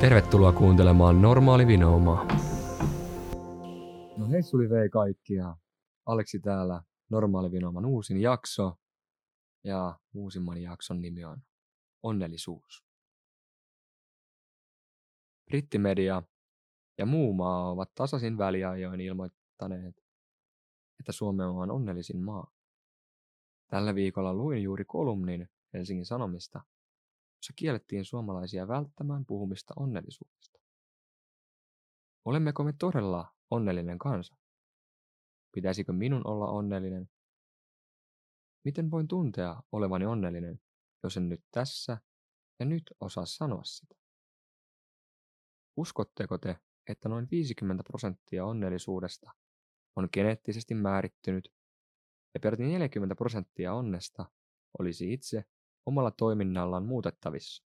Tervetuloa 0.00 0.52
kuuntelemaan 0.52 1.22
Normaali 1.22 1.66
Vinoumaa. 1.66 2.26
No 4.16 4.28
Hessuli 4.30 4.70
vei 4.70 4.88
kaikkia. 4.88 5.56
Aleksi 6.06 6.40
täällä 6.40 6.82
Normaali 7.08 7.52
Vinouman 7.52 7.86
uusin 7.86 8.20
jakso. 8.20 8.78
Ja 9.64 9.98
uusimman 10.14 10.62
jakson 10.62 11.00
nimi 11.00 11.24
on 11.24 11.42
Onnellisuus. 12.02 12.84
Brittimedia 15.46 16.22
ja 16.98 17.06
muu 17.06 17.32
maa 17.32 17.70
ovat 17.70 17.94
tasaisin 17.94 18.38
väliajoin 18.38 19.00
ilmoittaneet, 19.00 19.96
että 21.00 21.12
Suomi 21.12 21.42
on 21.42 21.70
onnellisin 21.70 22.24
maa. 22.24 22.52
Tällä 23.66 23.94
viikolla 23.94 24.34
luin 24.34 24.62
juuri 24.62 24.84
kolumnin 24.84 25.48
Helsingin 25.74 26.06
Sanomista, 26.06 26.60
jossa 27.36 27.52
kiellettiin 27.56 28.04
suomalaisia 28.04 28.68
välttämään 28.68 29.26
puhumista 29.26 29.74
onnellisuudesta. 29.76 30.58
Olemmeko 32.24 32.64
me 32.64 32.74
todella 32.78 33.34
onnellinen 33.50 33.98
kansa? 33.98 34.36
Pitäisikö 35.54 35.92
minun 35.92 36.26
olla 36.26 36.46
onnellinen? 36.46 37.10
Miten 38.64 38.90
voin 38.90 39.08
tuntea 39.08 39.62
olevani 39.72 40.06
onnellinen, 40.06 40.60
jos 41.02 41.16
en 41.16 41.28
nyt 41.28 41.44
tässä 41.50 41.98
ja 42.60 42.66
nyt 42.66 42.82
osaa 43.00 43.26
sanoa 43.26 43.64
sitä? 43.64 43.94
Uskotteko 45.76 46.38
te, 46.38 46.56
että 46.88 47.08
noin 47.08 47.28
50 47.30 47.82
prosenttia 47.82 48.44
onnellisuudesta 48.44 49.30
on 49.96 50.08
geneettisesti 50.12 50.74
määrittynyt 50.74 51.52
ja 52.34 52.40
peräti 52.40 52.62
40 52.62 53.14
prosenttia 53.14 53.74
onnesta 53.74 54.24
olisi 54.78 55.12
itse 55.12 55.44
omalla 55.86 56.10
toiminnallaan 56.10 56.86
muutettavissa. 56.86 57.64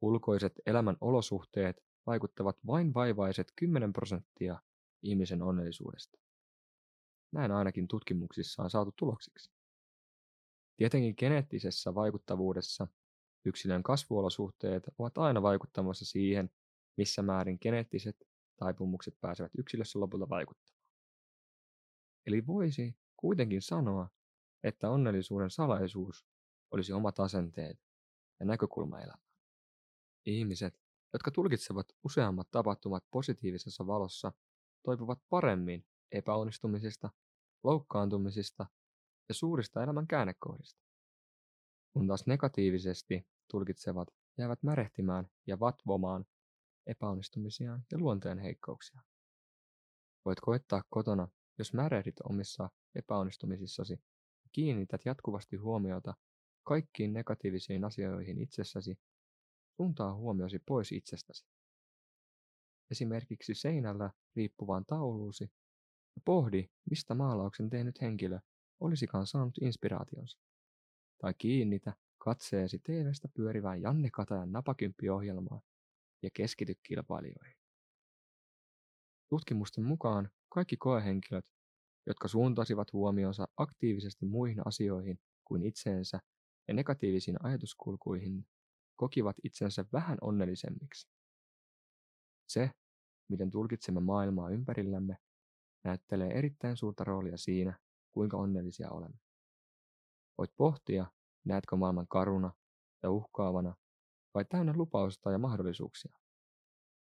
Ulkoiset 0.00 0.52
elämän 0.66 0.96
olosuhteet 1.00 1.84
vaikuttavat 2.06 2.58
vain 2.66 2.94
vaivaiset 2.94 3.52
10 3.56 3.92
prosenttia 3.92 4.60
ihmisen 5.02 5.42
onnellisuudesta. 5.42 6.18
Näin 7.32 7.52
ainakin 7.52 7.88
tutkimuksissa 7.88 8.62
on 8.62 8.70
saatu 8.70 8.92
tuloksiksi. 8.96 9.50
Tietenkin 10.76 11.14
geneettisessä 11.18 11.94
vaikuttavuudessa 11.94 12.88
yksilön 13.44 13.82
kasvuolosuhteet 13.82 14.82
ovat 14.98 15.18
aina 15.18 15.42
vaikuttamassa 15.42 16.04
siihen, 16.04 16.50
missä 16.96 17.22
määrin 17.22 17.58
geneettiset 17.62 18.16
taipumukset 18.56 19.14
pääsevät 19.20 19.52
yksilössä 19.58 20.00
lopulta 20.00 20.28
vaikuttamaan. 20.28 20.80
Eli 22.26 22.46
voisi 22.46 22.96
kuitenkin 23.16 23.62
sanoa, 23.62 24.08
että 24.62 24.90
onnellisuuden 24.90 25.50
salaisuus 25.50 26.29
olisi 26.70 26.92
omat 26.92 27.20
asenteet 27.20 27.78
ja 28.40 28.46
näkökulma 28.46 29.00
elämään. 29.00 29.30
Ihmiset, 30.26 30.80
jotka 31.12 31.30
tulkitsevat 31.30 31.86
useammat 32.04 32.50
tapahtumat 32.50 33.04
positiivisessa 33.10 33.86
valossa, 33.86 34.32
toipuvat 34.82 35.18
paremmin 35.30 35.86
epäonnistumisista, 36.12 37.10
loukkaantumisista 37.62 38.66
ja 39.28 39.34
suurista 39.34 39.82
elämän 39.82 40.06
käännekohdista. 40.06 40.80
Kun 41.92 42.06
taas 42.06 42.26
negatiivisesti 42.26 43.28
tulkitsevat 43.50 44.08
jäävät 44.38 44.62
märehtimään 44.62 45.30
ja 45.46 45.60
vatvomaan 45.60 46.24
epäonnistumisiaan 46.86 47.84
ja 47.92 47.98
luonteen 47.98 48.38
heikkouksia. 48.38 49.00
Voit 50.24 50.40
koettaa 50.40 50.82
kotona, 50.90 51.28
jos 51.58 51.72
märehdit 51.72 52.20
omissa 52.24 52.70
epäonnistumisissasi 52.94 53.92
ja 54.44 54.50
kiinnität 54.52 55.04
jatkuvasti 55.04 55.56
huomiota 55.56 56.14
kaikkiin 56.70 57.12
negatiivisiin 57.12 57.84
asioihin 57.84 58.38
itsessäsi, 58.38 58.98
suuntaa 59.76 60.14
huomiosi 60.14 60.58
pois 60.58 60.92
itsestäsi. 60.92 61.46
Esimerkiksi 62.90 63.54
seinällä 63.54 64.10
riippuvaan 64.36 64.84
tauluusi 64.86 65.44
ja 66.16 66.22
pohdi, 66.24 66.68
mistä 66.90 67.14
maalauksen 67.14 67.70
tehnyt 67.70 68.00
henkilö 68.00 68.38
olisikaan 68.80 69.26
saanut 69.26 69.58
inspiraationsa. 69.60 70.38
Tai 71.18 71.34
kiinnitä 71.38 71.92
katseesi 72.18 72.78
TVstä 72.78 73.28
pyörivään 73.34 73.82
Janne 73.82 74.08
Katajan 74.12 74.52
napakymppiohjelmaan 74.52 75.62
ja 76.22 76.30
keskity 76.34 76.74
kilpailijoihin. 76.82 77.56
Tutkimusten 79.28 79.84
mukaan 79.84 80.30
kaikki 80.48 80.76
koehenkilöt, 80.76 81.46
jotka 82.06 82.28
suuntasivat 82.28 82.92
huomionsa 82.92 83.48
aktiivisesti 83.56 84.26
muihin 84.26 84.66
asioihin 84.66 85.20
kuin 85.44 85.62
itseensä 85.62 86.20
ja 86.70 86.74
negatiivisiin 86.74 87.36
ajatuskulkuihin, 87.44 88.46
kokivat 88.96 89.36
itsensä 89.44 89.84
vähän 89.92 90.18
onnellisemmiksi. 90.20 91.08
Se, 92.48 92.70
miten 93.28 93.50
tulkitsemme 93.50 94.00
maailmaa 94.00 94.50
ympärillämme, 94.50 95.16
näyttelee 95.84 96.28
erittäin 96.28 96.76
suurta 96.76 97.04
roolia 97.04 97.36
siinä, 97.36 97.78
kuinka 98.12 98.36
onnellisia 98.36 98.90
olemme. 98.90 99.18
Voit 100.38 100.50
pohtia, 100.56 101.06
näetkö 101.44 101.76
maailman 101.76 102.08
karuna 102.08 102.52
ja 103.02 103.10
uhkaavana 103.10 103.74
vai 104.34 104.44
täynnä 104.44 104.72
lupausta 104.76 105.32
ja 105.32 105.38
mahdollisuuksia? 105.38 106.18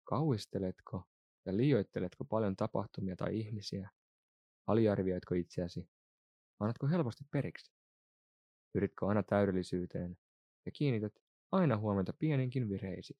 Kauisteletko 0.04 1.02
ja 1.46 1.56
liioitteletko 1.56 2.24
paljon 2.24 2.56
tapahtumia 2.56 3.16
tai 3.16 3.38
ihmisiä? 3.38 3.90
Aliarvioitko 4.66 5.34
itseäsi? 5.34 5.88
Annatko 6.60 6.88
helposti 6.88 7.24
periksi? 7.30 7.75
Pyritkö 8.76 9.06
aina 9.06 9.22
täydellisyyteen 9.22 10.18
ja 10.66 10.72
kiinnität 10.72 11.12
aina 11.52 11.76
huomiota 11.76 12.12
pieninkin 12.12 12.68
virheisiin? 12.68 13.18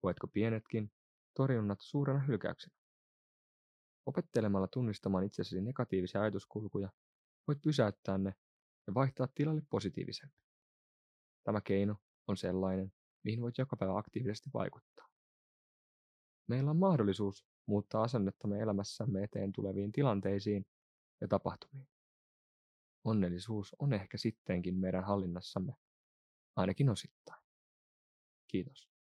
Koetko 0.00 0.26
pienetkin 0.26 0.92
torjunnat 1.34 1.78
suurena 1.80 2.20
hylkäyksenä? 2.20 2.76
Opettelemalla 4.06 4.68
tunnistamaan 4.68 5.24
itsessäsi 5.24 5.60
negatiivisia 5.60 6.20
ajatuskulkuja 6.20 6.92
voit 7.48 7.62
pysäyttää 7.62 8.18
ne 8.18 8.34
ja 8.86 8.94
vaihtaa 8.94 9.28
tilalle 9.34 9.62
positiivisempi. 9.70 10.36
Tämä 11.44 11.60
keino 11.60 11.96
on 12.28 12.36
sellainen, 12.36 12.92
mihin 13.24 13.40
voit 13.40 13.58
joka 13.58 13.76
päivä 13.76 13.98
aktiivisesti 13.98 14.50
vaikuttaa. 14.54 15.08
Meillä 16.46 16.70
on 16.70 16.76
mahdollisuus 16.76 17.46
muuttaa 17.66 18.02
asennettamme 18.02 18.60
elämässämme 18.60 19.22
eteen 19.22 19.52
tuleviin 19.52 19.92
tilanteisiin 19.92 20.66
ja 21.20 21.28
tapahtumiin. 21.28 21.95
Onnellisuus 23.06 23.76
on 23.78 23.92
ehkä 23.92 24.18
sittenkin 24.18 24.74
meidän 24.74 25.04
hallinnassamme, 25.04 25.76
ainakin 26.56 26.90
osittain. 26.90 27.42
Kiitos. 28.48 28.95